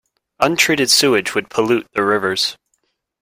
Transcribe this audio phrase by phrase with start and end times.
[0.39, 2.57] Untreated sewage would pollute the rivers.